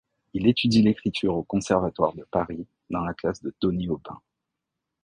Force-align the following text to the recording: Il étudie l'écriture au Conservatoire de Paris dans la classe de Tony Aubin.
Il 0.33 0.47
étudie 0.47 0.81
l'écriture 0.81 1.37
au 1.37 1.43
Conservatoire 1.43 2.15
de 2.15 2.25
Paris 2.31 2.65
dans 2.89 3.01
la 3.03 3.13
classe 3.13 3.43
de 3.43 3.53
Tony 3.59 3.87
Aubin. 3.87 4.19